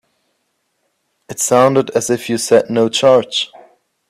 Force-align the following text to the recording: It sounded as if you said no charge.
It 1.29 1.39
sounded 1.39 1.91
as 1.91 2.09
if 2.09 2.27
you 2.27 2.39
said 2.39 2.71
no 2.71 2.89
charge. 2.89 3.51